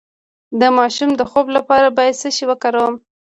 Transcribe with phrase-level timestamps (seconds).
[0.59, 2.95] د ماشوم د خوب لپاره باید څه شی وکاروم؟